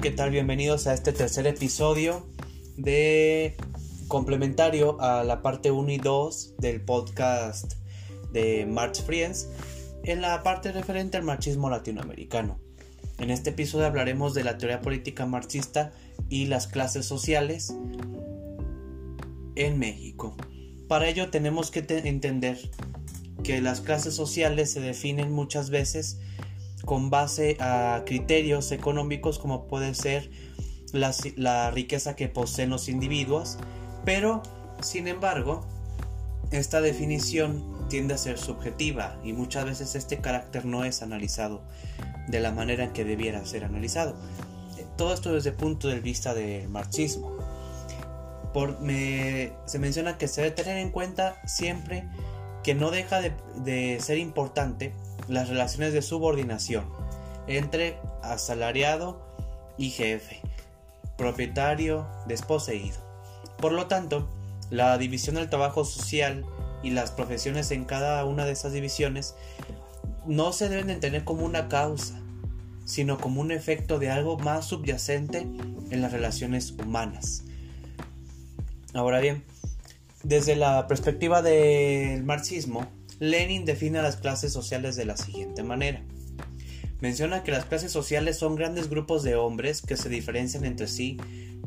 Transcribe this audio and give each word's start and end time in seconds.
¿qué 0.00 0.10
tal? 0.10 0.30
Bienvenidos 0.30 0.86
a 0.86 0.94
este 0.94 1.12
tercer 1.12 1.46
episodio 1.46 2.26
de 2.78 3.54
complementario 4.08 4.98
a 4.98 5.24
la 5.24 5.42
parte 5.42 5.70
1 5.70 5.90
y 5.90 5.98
2 5.98 6.54
del 6.56 6.80
podcast 6.80 7.74
de 8.32 8.64
March 8.64 9.02
Friends 9.04 9.50
en 10.04 10.22
la 10.22 10.42
parte 10.42 10.72
referente 10.72 11.18
al 11.18 11.24
marxismo 11.24 11.68
latinoamericano. 11.68 12.58
En 13.18 13.28
este 13.28 13.50
episodio 13.50 13.84
hablaremos 13.84 14.32
de 14.32 14.42
la 14.42 14.56
teoría 14.56 14.80
política 14.80 15.26
marxista 15.26 15.92
y 16.30 16.46
las 16.46 16.66
clases 16.66 17.04
sociales 17.04 17.74
en 19.54 19.78
México. 19.78 20.34
Para 20.88 21.10
ello 21.10 21.28
tenemos 21.28 21.70
que 21.70 21.84
entender 22.04 22.70
que 23.44 23.60
las 23.60 23.82
clases 23.82 24.14
sociales 24.14 24.72
se 24.72 24.80
definen 24.80 25.30
muchas 25.30 25.68
veces 25.68 26.20
con 26.84 27.10
base 27.10 27.56
a 27.60 28.02
criterios 28.06 28.72
económicos 28.72 29.38
como 29.38 29.66
puede 29.66 29.94
ser 29.94 30.30
la, 30.92 31.70
riqueza 31.70 32.16
que 32.16 32.28
poseen 32.28 32.70
los 32.70 32.88
individuos, 32.88 33.58
pero 34.04 34.42
sin 34.80 35.08
embargo, 35.08 35.64
esta 36.50 36.80
definición 36.80 37.86
tiende 37.88 38.14
a 38.14 38.18
ser 38.18 38.38
subjetiva 38.38 39.18
y 39.22 39.32
muchas 39.32 39.64
veces 39.64 39.94
este 39.94 40.18
carácter 40.18 40.64
no 40.64 40.84
es 40.84 41.02
analizado 41.02 41.62
de 42.28 42.40
la 42.40 42.52
manera 42.52 42.84
en 42.84 42.92
que 42.92 43.04
debiera 43.04 43.44
ser 43.44 43.64
analizado. 43.64 44.16
Todo 44.96 45.14
esto 45.14 45.32
desde 45.32 45.50
el 45.50 45.56
punto 45.56 45.88
de 45.88 46.00
vista 46.00 46.34
del 46.34 46.68
marxismo. 46.68 47.36
se 48.52 49.78
menciona 49.78 50.18
que 50.18 50.28
se 50.28 50.42
debe 50.42 50.54
tener 50.54 50.78
en 50.78 50.90
cuenta 50.90 51.40
siempre 51.46 52.08
que 52.62 52.74
no 52.74 52.90
deja 52.90 53.20
de 53.20 53.98
ser 54.00 54.18
importante 54.18 54.92
las 55.30 55.48
relaciones 55.48 55.92
de 55.92 56.02
subordinación 56.02 56.84
entre 57.46 57.98
asalariado 58.22 59.22
y 59.78 59.90
jefe, 59.90 60.40
propietario, 61.16 62.06
desposeído. 62.26 62.98
Por 63.58 63.72
lo 63.72 63.86
tanto, 63.86 64.28
la 64.70 64.98
división 64.98 65.36
del 65.36 65.48
trabajo 65.48 65.84
social 65.84 66.44
y 66.82 66.90
las 66.90 67.12
profesiones 67.12 67.70
en 67.70 67.84
cada 67.84 68.24
una 68.24 68.44
de 68.44 68.52
esas 68.52 68.72
divisiones 68.72 69.34
no 70.26 70.52
se 70.52 70.68
deben 70.68 70.90
entender 70.90 71.24
como 71.24 71.44
una 71.44 71.68
causa, 71.68 72.20
sino 72.84 73.18
como 73.18 73.40
un 73.40 73.52
efecto 73.52 73.98
de 73.98 74.10
algo 74.10 74.36
más 74.38 74.66
subyacente 74.66 75.38
en 75.38 76.02
las 76.02 76.12
relaciones 76.12 76.72
humanas. 76.72 77.44
Ahora 78.94 79.20
bien, 79.20 79.44
desde 80.24 80.56
la 80.56 80.88
perspectiva 80.88 81.40
del 81.40 82.24
marxismo, 82.24 82.86
Lenin 83.20 83.66
define 83.66 83.98
a 83.98 84.02
las 84.02 84.16
clases 84.16 84.50
sociales 84.50 84.96
de 84.96 85.04
la 85.04 85.16
siguiente 85.16 85.62
manera. 85.62 86.02
Menciona 87.00 87.42
que 87.42 87.50
las 87.50 87.66
clases 87.66 87.92
sociales 87.92 88.38
son 88.38 88.56
grandes 88.56 88.88
grupos 88.88 89.22
de 89.22 89.36
hombres 89.36 89.82
que 89.82 89.98
se 89.98 90.08
diferencian 90.08 90.64
entre 90.64 90.88
sí 90.88 91.18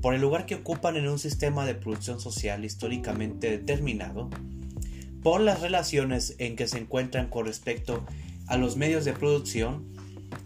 por 0.01 0.15
el 0.15 0.21
lugar 0.21 0.47
que 0.47 0.55
ocupan 0.55 0.97
en 0.97 1.07
un 1.07 1.19
sistema 1.19 1.65
de 1.65 1.75
producción 1.75 2.19
social 2.19 2.65
históricamente 2.65 3.51
determinado, 3.51 4.29
por 5.21 5.41
las 5.41 5.61
relaciones 5.61 6.35
en 6.39 6.55
que 6.55 6.67
se 6.67 6.79
encuentran 6.79 7.29
con 7.29 7.45
respecto 7.45 8.03
a 8.47 8.57
los 8.57 8.75
medios 8.75 9.05
de 9.05 9.13
producción, 9.13 9.85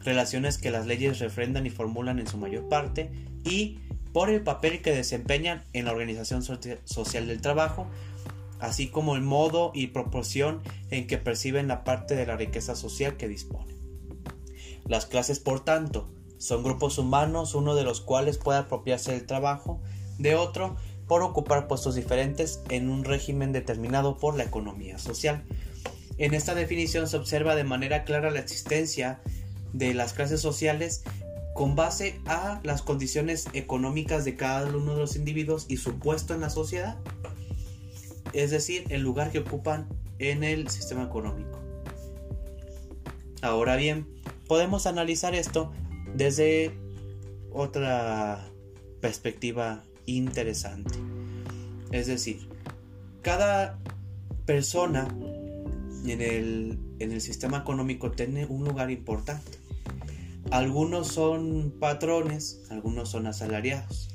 relaciones 0.03 0.57
que 0.57 0.71
las 0.71 0.85
leyes 0.85 1.19
refrendan 1.19 1.65
y 1.65 1.69
formulan 1.69 2.19
en 2.19 2.27
su 2.27 2.37
mayor 2.37 2.67
parte, 2.67 3.09
y 3.45 3.79
por 4.13 4.29
el 4.29 4.41
papel 4.41 4.81
que 4.81 4.91
desempeñan 4.91 5.63
en 5.73 5.85
la 5.85 5.91
organización 5.91 6.43
social 6.43 7.27
del 7.27 7.41
trabajo, 7.41 7.87
así 8.59 8.89
como 8.89 9.15
el 9.15 9.21
modo 9.21 9.71
y 9.73 9.87
proporción 9.87 10.61
en 10.89 11.07
que 11.07 11.17
perciben 11.17 11.67
la 11.67 11.83
parte 11.83 12.15
de 12.15 12.25
la 12.25 12.37
riqueza 12.37 12.75
social 12.75 13.17
que 13.17 13.27
disponen. 13.27 13.77
Las 14.85 15.05
clases, 15.05 15.39
por 15.39 15.63
tanto, 15.63 16.09
son 16.37 16.63
grupos 16.63 16.97
humanos, 16.97 17.55
uno 17.55 17.75
de 17.75 17.83
los 17.83 18.01
cuales 18.01 18.37
puede 18.37 18.59
apropiarse 18.59 19.11
del 19.11 19.25
trabajo 19.25 19.81
de 20.17 20.35
otro 20.35 20.75
por 21.07 21.21
ocupar 21.21 21.67
puestos 21.67 21.95
diferentes 21.95 22.61
en 22.69 22.89
un 22.89 23.03
régimen 23.03 23.51
determinado 23.51 24.17
por 24.17 24.35
la 24.35 24.43
economía 24.43 24.97
social. 24.97 25.43
En 26.17 26.33
esta 26.33 26.55
definición 26.55 27.07
se 27.07 27.17
observa 27.17 27.55
de 27.55 27.63
manera 27.63 28.03
clara 28.03 28.31
la 28.31 28.39
existencia 28.39 29.21
de 29.73 29.93
las 29.93 30.13
clases 30.13 30.41
sociales 30.41 31.03
con 31.53 31.75
base 31.75 32.19
a 32.25 32.59
las 32.63 32.81
condiciones 32.81 33.47
económicas 33.53 34.25
de 34.25 34.35
cada 34.35 34.67
uno 34.67 34.93
de 34.93 34.99
los 34.99 35.15
individuos 35.15 35.65
y 35.67 35.77
su 35.77 35.97
puesto 35.97 36.33
en 36.33 36.41
la 36.41 36.49
sociedad 36.49 36.97
es 38.37 38.51
decir, 38.51 38.85
el 38.89 39.01
lugar 39.01 39.31
que 39.31 39.39
ocupan 39.39 39.89
en 40.19 40.43
el 40.43 40.69
sistema 40.69 41.03
económico. 41.03 41.59
Ahora 43.41 43.75
bien, 43.75 44.07
podemos 44.47 44.85
analizar 44.85 45.33
esto 45.33 45.71
desde 46.15 46.77
otra 47.51 48.47
perspectiva 49.01 49.83
interesante. 50.05 50.99
Es 51.91 52.05
decir, 52.05 52.47
cada 53.23 53.79
persona 54.45 55.07
en 56.05 56.21
el, 56.21 56.79
en 56.99 57.11
el 57.11 57.21
sistema 57.21 57.57
económico 57.57 58.11
tiene 58.11 58.45
un 58.45 58.65
lugar 58.65 58.91
importante. 58.91 59.57
Algunos 60.51 61.07
son 61.07 61.73
patrones, 61.79 62.61
algunos 62.69 63.09
son 63.09 63.25
asalariados. 63.25 64.11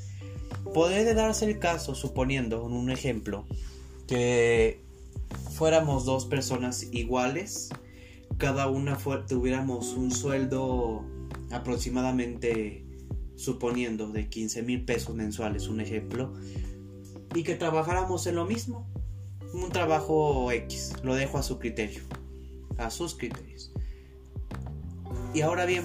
Puede 0.73 1.13
darse 1.15 1.45
el 1.47 1.59
caso, 1.59 1.97
suponiendo 1.97 2.63
un 2.63 2.89
ejemplo, 2.89 3.47
que 4.07 4.85
fuéramos 5.53 6.05
dos 6.05 6.27
personas 6.27 6.89
iguales, 6.93 7.71
cada 8.39 8.67
una 8.69 8.99
tuviéramos 9.27 9.95
un 9.95 10.11
sueldo 10.11 11.05
aproximadamente, 11.51 12.85
suponiendo, 13.37 14.09
de 14.09 14.29
15 14.29 14.63
mil 14.63 14.85
pesos 14.85 15.15
mensuales, 15.15 15.69
un 15.69 15.81
ejemplo, 15.81 16.33
y 17.35 17.45
que 17.45 17.55
trabajáramos 17.55 18.27
en 18.27 18.37
lo 18.37 18.47
mismo, 18.47 18.89
un 19.53 19.71
trabajo 19.71 20.51
X, 20.51 20.95
lo 21.03 21.15
dejo 21.15 21.39
a 21.39 21.43
su 21.43 21.59
criterio, 21.59 22.03
a 22.79 22.91
sus 22.91 23.15
criterios. 23.15 23.73
Y 25.35 25.43
ahora 25.43 25.65
bien, 25.65 25.85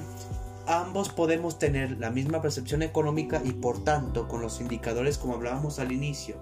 ambos 0.65 1.09
podemos 1.09 1.59
tener 1.59 1.99
la 1.99 2.11
misma 2.11 2.41
percepción 2.41 2.81
económica 2.81 3.41
y 3.43 3.51
por 3.51 3.83
tanto, 3.83 4.27
con 4.27 4.41
los 4.41 4.59
indicadores 4.61 5.17
como 5.17 5.35
hablábamos 5.35 5.79
al 5.79 5.91
inicio, 5.91 6.37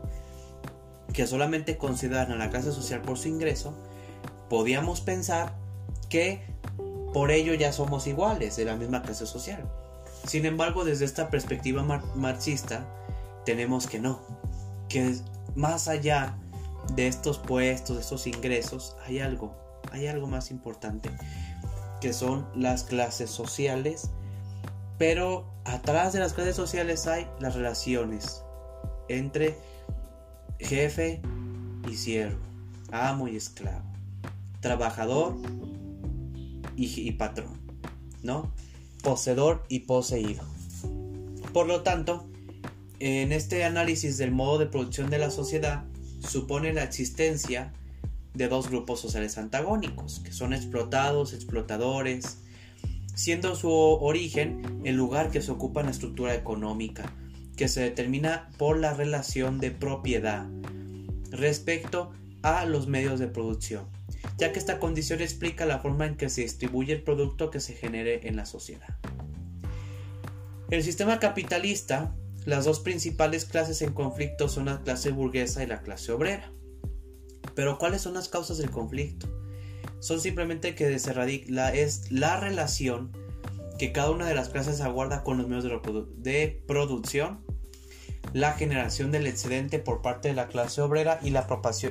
que 1.15 1.25
solamente 1.27 1.77
consideran 1.77 2.31
a 2.31 2.35
la 2.35 2.49
clase 2.49 2.73
social 2.73 3.01
por 3.01 3.17
su 3.17 3.29
ingreso, 3.29 3.73
podíamos 4.49 4.99
pensar 4.99 5.55
que 6.09 6.41
por 7.13 7.31
ello 7.31 7.53
ya 7.53 7.71
somos 7.71 8.05
iguales 8.05 8.57
de 8.57 8.65
la 8.65 8.75
misma 8.75 9.01
clase 9.01 9.25
social. 9.25 9.63
Sin 10.27 10.45
embargo, 10.45 10.83
desde 10.83 11.05
esta 11.05 11.29
perspectiva 11.29 11.83
marxista, 12.15 12.85
tenemos 13.45 13.87
que 13.87 13.99
no, 13.99 14.19
que 14.89 15.15
más 15.55 15.87
allá 15.87 16.35
de 16.93 17.07
estos 17.07 17.37
puestos, 17.37 17.95
de 17.95 18.01
estos 18.01 18.27
ingresos, 18.27 18.97
hay 19.05 19.19
algo, 19.19 19.55
hay 19.93 20.07
algo 20.07 20.27
más 20.27 20.51
importante, 20.51 21.09
que 22.01 22.11
son 22.11 22.45
las 22.55 22.83
clases 22.83 23.29
sociales, 23.29 24.09
pero 24.97 25.45
atrás 25.63 26.11
de 26.11 26.19
las 26.19 26.33
clases 26.33 26.57
sociales 26.57 27.07
hay 27.07 27.25
las 27.39 27.55
relaciones 27.55 28.43
entre 29.07 29.57
jefe 30.59 31.21
y 31.89 31.95
siervo, 31.95 32.39
amo 32.91 33.27
y 33.27 33.35
esclavo, 33.35 33.85
trabajador 34.61 35.35
y, 36.75 37.11
patrón, 37.13 37.59
¿no? 38.21 38.51
Poseedor 39.01 39.66
y 39.69 39.81
poseído. 39.81 40.43
Por 41.53 41.67
lo 41.67 41.83
tanto, 41.83 42.27
en 42.99 43.31
este 43.31 43.63
análisis 43.63 44.17
del 44.17 44.31
modo 44.31 44.57
de 44.57 44.66
producción 44.66 45.09
de 45.09 45.19
la 45.19 45.31
sociedad, 45.31 45.85
supone 46.27 46.73
la 46.73 46.83
existencia 46.83 47.73
de 48.33 48.47
dos 48.47 48.69
grupos 48.69 48.99
sociales 48.99 49.37
antagónicos, 49.37 50.19
que 50.19 50.31
son 50.31 50.53
explotados, 50.53 51.33
explotadores, 51.33 52.40
siendo 53.13 53.55
su 53.55 53.69
origen 53.72 54.81
el 54.84 54.96
lugar 54.96 55.31
que 55.31 55.41
se 55.41 55.52
ocupa 55.52 55.79
en 55.79 55.85
la 55.85 55.91
estructura 55.93 56.35
económica, 56.35 57.13
que 57.55 57.67
se 57.67 57.81
determina 57.81 58.49
por 58.57 58.78
la 58.78 58.93
relación 58.93 59.59
de 59.59 59.72
propiedad 59.72 60.47
respecto 61.31 62.11
a 62.41 62.66
los 62.66 62.87
medios 62.87 63.19
de 63.19 63.28
producción, 63.28 63.87
ya 64.37 64.52
que 64.52 64.59
esta 64.59 64.79
condición 64.79 65.22
explica 65.22 65.66
la 65.66 65.79
forma 65.79 66.05
en 66.05 66.16
que 66.16 66.29
se 66.29 66.41
distribuye 66.41 66.93
el 66.93 67.02
producto 67.02 67.49
que 67.49 67.59
se 67.59 67.73
genere 67.73 68.28
en 68.28 68.35
la 68.35 68.46
sociedad. 68.46 68.97
El 70.69 70.84
sistema 70.84 71.19
capitalista, 71.19 72.16
las 72.46 72.66
dos 72.66 72.79
principales 72.79 73.46
clases 73.46 73.81
en 73.81 73.93
conflicto 73.93 74.49
son 74.49 74.66
la 74.66 74.81
clase 74.81 75.11
burguesa 75.11 75.63
y 75.63 75.67
la 75.67 75.81
clase 75.81 76.11
obrera. 76.11 76.52
Pero 77.55 77.78
¿cuáles 77.78 78.02
son 78.02 78.13
las 78.13 78.29
causas 78.29 78.57
del 78.57 78.72
conflicto? 78.72 79.28
Son 79.99 80.19
simplemente 80.19 80.75
que 80.75 80.99
la, 81.47 81.73
es 81.73 82.11
la 82.11 82.40
relación 82.40 83.11
que 83.77 83.91
cada 83.91 84.11
una 84.11 84.27
de 84.27 84.35
las 84.35 84.49
clases 84.49 84.81
aguarda 84.81 85.23
con 85.23 85.37
los 85.37 85.47
medios 85.47 85.66
de, 86.17 86.61
producción, 86.67 87.43
la 88.33 88.53
generación 88.53 89.11
del 89.11 89.27
excedente 89.27 89.79
por 89.79 90.01
parte 90.01 90.29
de 90.29 90.33
la 90.33 90.47
clase 90.47 90.81
obrera 90.81 91.19
y 91.22 91.29
la, 91.29 91.47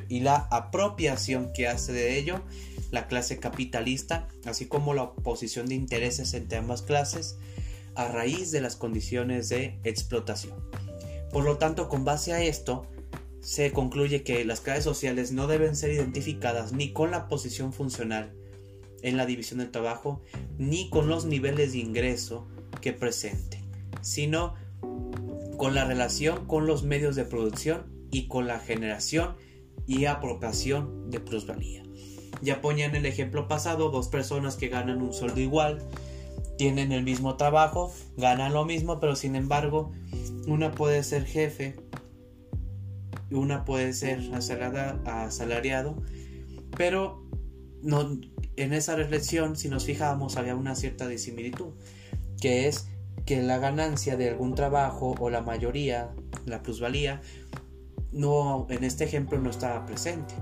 y 0.09 0.21
la 0.21 0.49
apropiación 0.51 1.53
que 1.53 1.69
hace 1.69 1.93
de 1.93 2.19
ello 2.19 2.43
la 2.91 3.07
clase 3.07 3.39
capitalista, 3.39 4.29
así 4.45 4.67
como 4.67 4.95
la 4.95 5.05
oposición 5.05 5.67
de 5.67 5.75
intereses 5.75 6.35
entre 6.35 6.59
ambas 6.59 6.83
clases, 6.83 7.39
a 7.95 8.09
raíz 8.09 8.51
de 8.51 8.61
las 8.61 8.77
condiciones 8.77 9.49
de 9.49 9.79
explotación. 9.85 10.59
Por 11.33 11.45
lo 11.45 11.59
tanto, 11.59 11.89
con 11.89 12.05
base 12.05 12.33
a 12.33 12.43
esto, 12.43 12.87
se 13.41 13.73
concluye 13.73 14.23
que 14.23 14.45
las 14.45 14.61
clases 14.61 14.85
sociales 14.85 15.33
no 15.33 15.47
deben 15.47 15.77
ser 15.77 15.91
identificadas 15.91 16.73
ni 16.73 16.93
con 16.93 17.11
la 17.11 17.29
posición 17.29 17.73
funcional 17.73 18.33
en 19.05 19.19
la 19.19 19.27
división 19.27 19.61
del 19.61 19.71
trabajo, 19.71 20.23
ni 20.59 20.89
con 20.89 21.09
los 21.09 21.27
niveles 21.27 21.73
de 21.73 21.79
ingreso 21.79 22.49
que 22.81 22.93
presente, 22.93 23.63
sino 24.01 24.55
con 25.59 25.75
la 25.75 25.85
relación 25.85 26.47
con 26.47 26.67
los 26.67 26.83
medios 26.83 27.15
de 27.15 27.25
producción 27.25 27.87
y 28.11 28.29
con 28.29 28.47
la 28.47 28.59
generación 28.59 29.37
y 29.87 30.07
apropiación 30.07 31.11
de 31.11 31.21
plusvalía. 31.21 31.83
Ya 32.41 32.61
ponían 32.61 32.97
el 32.97 33.07
ejemplo 33.07 33.47
pasado, 33.47 33.91
dos 33.91 34.09
personas 34.09 34.57
que 34.57 34.69
ganan 34.69 35.03
un 35.03 35.13
sueldo 35.13 35.41
igual, 35.41 35.83
tienen 36.57 36.91
el 36.91 37.03
mismo 37.03 37.37
trabajo, 37.37 37.93
ganan 38.17 38.55
lo 38.55 38.65
mismo, 38.65 39.01
pero 39.01 39.17
sin 39.17 39.37
embargo, 39.37 39.93
una 40.47 40.73
puede 40.73 41.03
ser 41.03 41.27
jefe, 41.27 41.77
una 43.31 43.65
puede 43.67 43.93
ser 43.93 44.21
asalariado, 45.05 46.03
pero 46.77 47.24
en 48.57 48.73
esa 48.73 48.97
reflexión, 48.97 49.57
si 49.57 49.69
nos 49.69 49.85
fijamos, 49.85 50.37
había 50.37 50.57
una 50.57 50.75
cierta 50.75 51.07
disimilitud, 51.07 51.75
que 52.41 52.69
es 52.69 52.89
que 53.27 53.43
la 53.43 53.59
ganancia 53.59 54.17
de 54.17 54.29
algún 54.29 54.55
trabajo 54.55 55.15
o 55.19 55.31
la 55.31 55.43
mayoría, 55.43 56.11
la 56.47 56.63
plusvalía, 56.63 57.21
no, 58.13 58.67
en 58.71 58.85
este 58.85 59.05
ejemplo 59.05 59.39
no 59.39 59.51
estaba 59.51 59.85
presente. 59.87 60.35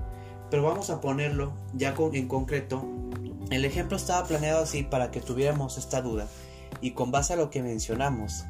Pero 0.49 0.63
vamos 0.63 0.89
a 0.89 1.01
ponerlo 1.01 1.53
ya 1.73 1.95
en 2.13 2.27
concreto. 2.27 2.85
El 3.49 3.65
ejemplo 3.65 3.97
estaba 3.97 4.27
planeado 4.27 4.63
así 4.63 4.83
para 4.83 5.11
que 5.11 5.21
tuviéramos 5.21 5.77
esta 5.77 6.01
duda 6.01 6.27
y 6.81 6.91
con 6.91 7.11
base 7.11 7.33
a 7.33 7.35
lo 7.35 7.49
que 7.49 7.63
mencionamos 7.63 8.45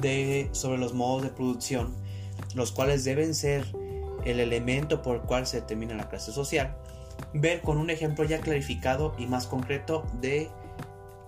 de, 0.00 0.48
sobre 0.52 0.78
los 0.78 0.92
modos 0.92 1.22
de 1.22 1.30
producción, 1.30 1.94
los 2.54 2.72
cuales 2.72 3.04
deben 3.04 3.34
ser 3.34 3.64
el 4.24 4.40
elemento 4.40 5.02
por 5.02 5.16
el 5.16 5.22
cual 5.22 5.46
se 5.46 5.60
determina 5.60 5.94
la 5.94 6.08
clase 6.08 6.32
social, 6.32 6.76
ver 7.34 7.62
con 7.62 7.78
un 7.78 7.90
ejemplo 7.90 8.24
ya 8.24 8.40
clarificado 8.40 9.14
y 9.18 9.26
más 9.26 9.46
concreto 9.46 10.04
de 10.20 10.50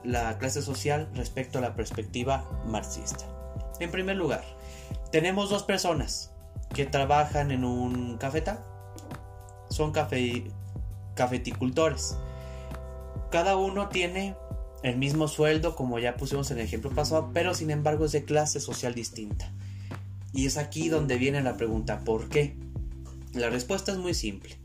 la 0.05 0.39
clase 0.39 0.63
social 0.63 1.09
respecto 1.15 1.59
a 1.59 1.61
la 1.61 1.75
perspectiva 1.75 2.49
marxista. 2.67 3.25
En 3.81 3.91
primer 3.91 4.17
lugar, 4.17 4.45
tenemos 5.11 5.51
dos 5.51 5.63
personas 5.63 6.33
que 6.75 6.87
trabajan 6.87 7.51
en 7.51 7.65
un 7.65 8.17
cafetal. 8.19 8.65
Son 9.69 9.93
cafeticultores. 11.15 12.17
Cada 13.31 13.57
uno 13.57 13.89
tiene 13.89 14.37
el 14.83 14.97
mismo 14.97 15.29
sueldo, 15.29 15.77
como 15.77 15.99
ya 15.99 16.17
pusimos 16.17 16.51
en 16.51 16.59
el 16.59 16.65
ejemplo 16.65 16.91
pasado, 16.91 17.31
pero 17.33 17.55
sin 17.55 17.71
embargo 17.71 18.05
es 18.05 18.13
de 18.13 18.25
clase 18.25 18.61
social 18.61 18.95
distinta. 18.95 19.53
Y 20.33 20.47
es 20.47 20.57
aquí 20.57 20.89
donde 20.89 21.17
viene 21.17 21.43
la 21.43 21.57
pregunta, 21.57 22.01
¿por 22.01 22.29
qué? 22.29 22.57
La 23.33 23.51
respuesta 23.51 23.93
es 23.93 23.99
muy 23.99 24.15
simple. 24.15 24.59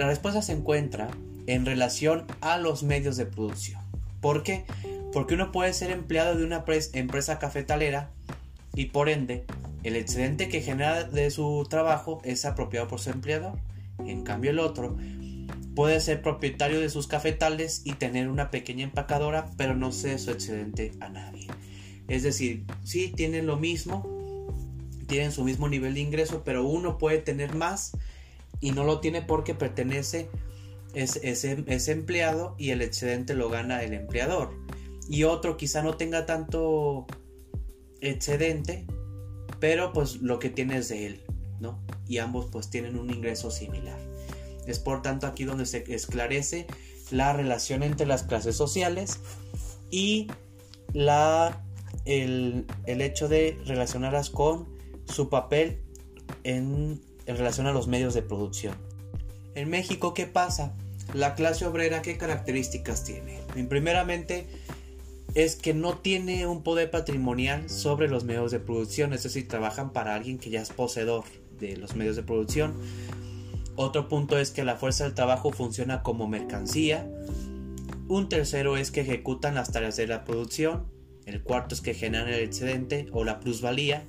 La 0.00 0.06
respuesta 0.06 0.40
se 0.40 0.52
encuentra 0.52 1.10
en 1.46 1.66
relación 1.66 2.24
a 2.40 2.56
los 2.56 2.82
medios 2.82 3.18
de 3.18 3.26
producción. 3.26 3.82
¿Por 4.22 4.42
qué? 4.42 4.64
Porque 5.12 5.34
uno 5.34 5.52
puede 5.52 5.74
ser 5.74 5.90
empleado 5.90 6.38
de 6.38 6.44
una 6.46 6.64
empresa 6.94 7.38
cafetalera 7.38 8.08
y 8.74 8.86
por 8.86 9.10
ende 9.10 9.44
el 9.82 9.96
excedente 9.96 10.48
que 10.48 10.62
genera 10.62 11.04
de 11.04 11.30
su 11.30 11.66
trabajo 11.68 12.22
es 12.24 12.46
apropiado 12.46 12.88
por 12.88 12.98
su 12.98 13.10
empleador. 13.10 13.58
En 13.98 14.22
cambio 14.22 14.52
el 14.52 14.60
otro 14.60 14.96
puede 15.74 16.00
ser 16.00 16.22
propietario 16.22 16.80
de 16.80 16.88
sus 16.88 17.06
cafetales 17.06 17.82
y 17.84 17.92
tener 17.92 18.30
una 18.30 18.50
pequeña 18.50 18.84
empacadora, 18.84 19.50
pero 19.58 19.76
no 19.76 19.92
cede 19.92 20.18
su 20.18 20.30
excedente 20.30 20.92
a 21.00 21.10
nadie. 21.10 21.46
Es 22.08 22.22
decir, 22.22 22.64
sí 22.84 23.12
tienen 23.14 23.46
lo 23.46 23.58
mismo, 23.58 24.48
tienen 25.08 25.30
su 25.30 25.44
mismo 25.44 25.68
nivel 25.68 25.92
de 25.92 26.00
ingreso, 26.00 26.40
pero 26.42 26.64
uno 26.64 26.96
puede 26.96 27.18
tener 27.18 27.54
más 27.54 27.92
y 28.60 28.72
no 28.72 28.84
lo 28.84 29.00
tiene 29.00 29.22
porque 29.22 29.54
pertenece 29.54 30.28
es, 30.94 31.16
ese 31.16 31.92
empleado 31.92 32.54
y 32.58 32.70
el 32.70 32.82
excedente 32.82 33.34
lo 33.34 33.48
gana 33.48 33.82
el 33.82 33.94
empleador. 33.94 34.52
Y 35.08 35.24
otro 35.24 35.56
quizá 35.56 35.82
no 35.82 35.96
tenga 35.96 36.26
tanto 36.26 37.06
excedente, 38.00 38.86
pero 39.58 39.92
pues 39.92 40.16
lo 40.16 40.38
que 40.38 40.50
tiene 40.50 40.78
es 40.78 40.88
de 40.88 41.06
él, 41.06 41.24
¿no? 41.58 41.82
Y 42.06 42.18
ambos 42.18 42.46
pues 42.50 42.70
tienen 42.70 42.98
un 42.98 43.10
ingreso 43.10 43.50
similar. 43.50 43.98
Es 44.66 44.78
por 44.78 45.02
tanto 45.02 45.26
aquí 45.26 45.44
donde 45.44 45.66
se 45.66 45.84
esclarece 45.92 46.66
la 47.10 47.32
relación 47.32 47.82
entre 47.82 48.06
las 48.06 48.22
clases 48.22 48.56
sociales 48.56 49.18
y 49.90 50.28
la, 50.92 51.64
el, 52.04 52.66
el 52.86 53.00
hecho 53.00 53.28
de 53.28 53.58
relacionarlas 53.66 54.30
con 54.30 54.68
su 55.06 55.28
papel 55.28 55.82
en, 56.44 57.00
en 57.30 57.36
relación 57.36 57.66
a 57.66 57.72
los 57.72 57.86
medios 57.86 58.12
de 58.14 58.22
producción. 58.22 58.74
En 59.54 59.70
México, 59.70 60.14
¿qué 60.14 60.26
pasa? 60.26 60.74
La 61.14 61.34
clase 61.34 61.64
obrera, 61.66 62.02
¿qué 62.02 62.18
características 62.18 63.04
tiene? 63.04 63.38
Primeramente, 63.68 64.46
es 65.34 65.56
que 65.56 65.74
no 65.74 65.98
tiene 65.98 66.46
un 66.46 66.62
poder 66.62 66.90
patrimonial 66.90 67.70
sobre 67.70 68.08
los 68.08 68.24
medios 68.24 68.50
de 68.50 68.58
producción, 68.58 69.12
es 69.12 69.22
decir, 69.22 69.46
trabajan 69.48 69.92
para 69.92 70.14
alguien 70.14 70.38
que 70.38 70.50
ya 70.50 70.60
es 70.60 70.70
poseedor 70.70 71.24
de 71.58 71.76
los 71.76 71.94
medios 71.94 72.16
de 72.16 72.22
producción. 72.22 72.74
Otro 73.76 74.08
punto 74.08 74.38
es 74.38 74.50
que 74.50 74.64
la 74.64 74.76
fuerza 74.76 75.04
del 75.04 75.14
trabajo 75.14 75.52
funciona 75.52 76.02
como 76.02 76.26
mercancía. 76.26 77.08
Un 78.08 78.28
tercero 78.28 78.76
es 78.76 78.90
que 78.90 79.02
ejecutan 79.02 79.54
las 79.54 79.70
tareas 79.70 79.96
de 79.96 80.08
la 80.08 80.24
producción. 80.24 80.86
El 81.26 81.42
cuarto 81.42 81.76
es 81.76 81.80
que 81.80 81.94
generan 81.94 82.28
el 82.28 82.40
excedente 82.40 83.06
o 83.12 83.24
la 83.24 83.38
plusvalía. 83.38 84.04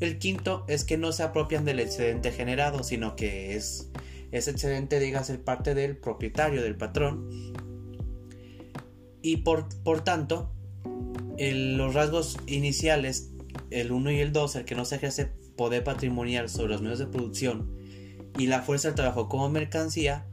El 0.00 0.18
quinto 0.18 0.64
es 0.68 0.84
que 0.84 0.98
no 0.98 1.12
se 1.12 1.22
apropian 1.22 1.64
del 1.64 1.80
excedente 1.80 2.32
generado, 2.32 2.82
sino 2.82 3.16
que 3.16 3.56
es 3.56 3.90
ese 4.32 4.50
excedente 4.50 4.98
diga 4.98 5.24
ser 5.24 5.42
parte 5.42 5.74
del 5.74 5.96
propietario, 5.96 6.62
del 6.62 6.76
patrón. 6.76 7.28
Y 9.22 9.38
por, 9.38 9.68
por 9.82 10.02
tanto, 10.02 10.52
los 11.38 11.94
rasgos 11.94 12.36
iniciales, 12.46 13.30
el 13.70 13.92
1 13.92 14.10
y 14.12 14.20
el 14.20 14.32
2, 14.32 14.56
el 14.56 14.64
que 14.64 14.74
no 14.74 14.84
se 14.84 14.96
ejerce 14.96 15.26
poder 15.56 15.84
patrimonial 15.84 16.48
sobre 16.48 16.72
los 16.72 16.82
medios 16.82 16.98
de 16.98 17.06
producción 17.06 17.74
y 18.38 18.46
la 18.46 18.62
fuerza 18.62 18.88
del 18.88 18.94
trabajo 18.94 19.28
como 19.28 19.48
mercancía, 19.48 20.26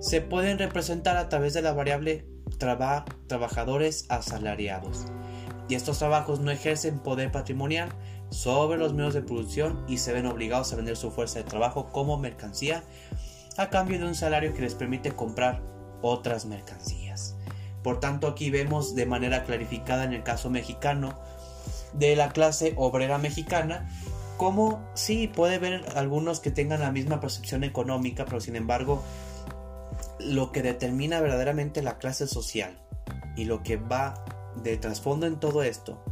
se 0.00 0.20
pueden 0.20 0.58
representar 0.58 1.16
a 1.16 1.28
través 1.28 1.54
de 1.54 1.62
la 1.62 1.72
variable 1.72 2.26
trabajadores 2.58 4.06
asalariados. 4.08 5.06
Y 5.68 5.74
estos 5.74 5.98
trabajos 5.98 6.40
no 6.40 6.50
ejercen 6.50 6.98
poder 6.98 7.30
patrimonial 7.30 7.90
sobre 8.30 8.78
los 8.78 8.94
medios 8.94 9.14
de 9.14 9.22
producción 9.22 9.84
y 9.88 9.98
se 9.98 10.12
ven 10.12 10.26
obligados 10.26 10.72
a 10.72 10.76
vender 10.76 10.96
su 10.96 11.10
fuerza 11.10 11.38
de 11.38 11.44
trabajo 11.44 11.90
como 11.90 12.18
mercancía 12.18 12.82
a 13.56 13.70
cambio 13.70 13.98
de 13.98 14.06
un 14.06 14.14
salario 14.14 14.54
que 14.54 14.62
les 14.62 14.74
permite 14.74 15.12
comprar 15.12 15.60
otras 16.00 16.46
mercancías. 16.46 17.36
Por 17.82 18.00
tanto, 18.00 18.26
aquí 18.26 18.50
vemos 18.50 18.94
de 18.94 19.06
manera 19.06 19.44
clarificada 19.44 20.04
en 20.04 20.12
el 20.12 20.22
caso 20.22 20.50
mexicano 20.50 21.18
de 21.92 22.16
la 22.16 22.30
clase 22.30 22.74
obrera 22.76 23.18
mexicana 23.18 23.88
como 24.38 24.80
sí 24.94 25.26
puede 25.26 25.56
haber 25.56 25.84
algunos 25.96 26.38
que 26.38 26.52
tengan 26.52 26.80
la 26.80 26.92
misma 26.92 27.20
percepción 27.20 27.64
económica, 27.64 28.24
pero 28.24 28.40
sin 28.40 28.54
embargo 28.54 29.02
lo 30.20 30.52
que 30.52 30.62
determina 30.62 31.20
verdaderamente 31.20 31.82
la 31.82 31.98
clase 31.98 32.28
social 32.28 32.78
y 33.36 33.44
lo 33.46 33.62
que 33.64 33.76
va 33.76 34.24
de 34.62 34.76
trasfondo 34.76 35.26
en 35.26 35.40
todo 35.40 35.62
esto 35.62 36.02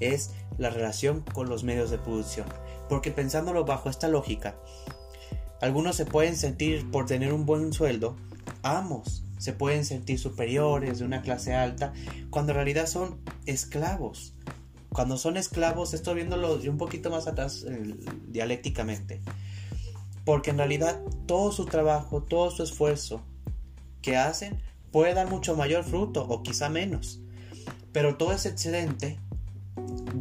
es 0.00 0.32
la 0.58 0.70
relación 0.70 1.22
con 1.32 1.48
los 1.48 1.64
medios 1.64 1.90
de 1.90 1.98
producción. 1.98 2.46
Porque 2.88 3.10
pensándolo 3.10 3.64
bajo 3.64 3.90
esta 3.90 4.08
lógica, 4.08 4.56
algunos 5.60 5.96
se 5.96 6.06
pueden 6.06 6.36
sentir 6.36 6.90
por 6.90 7.06
tener 7.06 7.32
un 7.32 7.46
buen 7.46 7.72
sueldo, 7.72 8.16
amos, 8.62 9.24
se 9.38 9.52
pueden 9.52 9.84
sentir 9.84 10.18
superiores 10.18 10.98
de 10.98 11.04
una 11.04 11.22
clase 11.22 11.54
alta, 11.54 11.92
cuando 12.30 12.52
en 12.52 12.56
realidad 12.56 12.86
son 12.86 13.20
esclavos. 13.46 14.34
Cuando 14.90 15.16
son 15.16 15.36
esclavos, 15.36 15.94
estoy 15.94 16.16
viéndolo 16.16 16.54
un 16.54 16.78
poquito 16.78 17.10
más 17.10 17.26
atrás 17.26 17.66
dialécticamente. 18.28 19.20
Porque 20.24 20.50
en 20.50 20.58
realidad 20.58 21.00
todo 21.26 21.52
su 21.52 21.66
trabajo, 21.66 22.22
todo 22.22 22.50
su 22.50 22.62
esfuerzo 22.62 23.22
que 24.02 24.16
hacen 24.16 24.62
puede 24.90 25.14
dar 25.14 25.28
mucho 25.28 25.56
mayor 25.56 25.84
fruto 25.84 26.26
o 26.26 26.42
quizá 26.42 26.68
menos. 26.68 27.20
Pero 27.92 28.16
todo 28.16 28.32
ese 28.32 28.48
excedente 28.50 29.18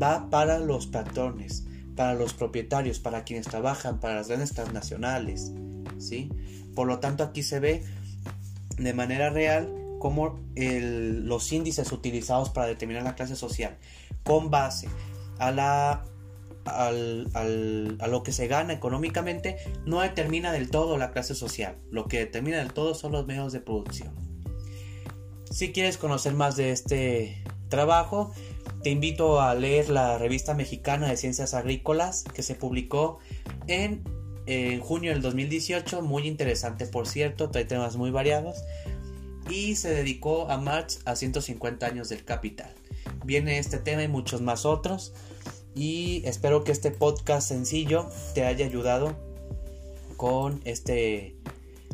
va 0.02 0.30
para 0.30 0.60
los 0.60 0.88
patrones, 0.88 1.66
para 1.96 2.14
los 2.14 2.34
propietarios, 2.34 3.00
para 3.00 3.24
quienes 3.24 3.48
trabajan, 3.48 4.00
para 4.00 4.16
las 4.16 4.28
grandes 4.28 4.54
transnacionales, 4.54 5.52
¿sí? 5.98 6.30
Por 6.76 6.88
lo 6.88 7.00
tanto, 7.00 7.24
aquí 7.24 7.44
se 7.44 7.60
ve 7.60 7.84
de 8.78 8.94
manera 8.94 9.30
real 9.30 9.74
cómo 10.00 10.40
los 10.56 11.52
índices 11.52 11.92
utilizados 11.92 12.50
para 12.50 12.68
determinar 12.68 13.04
la 13.04 13.16
clase 13.16 13.36
social 13.36 13.78
con 14.24 14.52
base 14.52 14.88
a 15.40 15.52
la 15.52 16.06
a 16.66 18.08
lo 18.10 18.24
que 18.24 18.34
se 18.34 18.48
gana 18.48 18.74
económicamente 18.74 19.56
no 19.86 20.02
determina 20.02 20.52
del 20.52 20.70
todo 20.70 20.98
la 20.98 21.12
clase 21.12 21.34
social. 21.34 21.78
Lo 21.92 22.10
que 22.10 22.20
determina 22.20 22.58
del 22.58 22.74
todo 22.74 22.94
son 22.94 23.14
los 23.14 23.26
medios 23.26 23.54
de 23.54 23.62
producción. 23.62 24.14
Si 25.50 25.72
quieres 25.72 25.98
conocer 25.98 26.34
más 26.34 26.58
de 26.58 26.72
este 26.72 27.42
trabajo, 27.70 28.32
te 28.84 28.90
invito 28.90 29.42
a 29.42 29.54
leer 29.56 29.90
la 29.90 30.18
revista 30.18 30.54
mexicana 30.54 31.08
de 31.08 31.18
ciencias 31.18 31.54
agrícolas 31.54 32.24
que 32.24 32.44
se 32.44 32.56
publicó 32.56 33.20
en, 33.68 34.04
junio 34.82 35.12
del 35.12 35.22
2018, 35.22 36.02
muy 36.02 36.26
interesante 36.26 36.86
por 36.86 37.08
cierto, 37.08 37.50
trae 37.50 37.66
temas 37.66 37.98
muy 37.98 38.12
variados 38.12 38.64
y 39.50 39.76
se 39.76 39.90
dedicó 39.90 40.50
a 40.50 40.58
March 40.58 41.00
a 41.06 41.16
150 41.16 41.86
años 41.86 42.10
del 42.10 42.24
capital. 42.24 42.74
Viene 43.26 43.60
este 43.60 43.78
tema 43.78 44.04
y 44.04 44.08
muchos 44.08 44.42
más 44.42 44.66
otros 44.66 45.14
y 45.76 46.22
espero 46.26 46.64
que 46.64 46.72
este 46.72 46.92
podcast 46.92 47.50
sencillo 47.50 48.10
te 48.34 48.46
haya 48.46 48.66
ayudado 48.66 49.18
con 50.16 50.62
este 50.64 51.36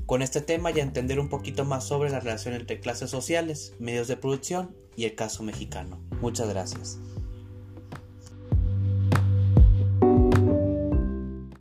con 0.06 0.22
este 0.22 0.42
tema 0.42 0.72
y 0.72 0.80
a 0.80 0.84
entender 0.84 1.20
un 1.20 1.30
poquito 1.30 1.66
más 1.66 1.86
sobre 1.86 2.10
la 2.10 2.20
relación 2.20 2.54
entre 2.54 2.80
clases 2.80 3.10
sociales, 3.10 3.74
medios 3.80 4.08
de 4.08 4.18
producción 4.18 4.76
y 4.96 5.06
el 5.06 5.16
caso 5.16 5.44
mexicano. 5.44 6.00
Muchas 6.22 6.50
gracias. 6.50 7.00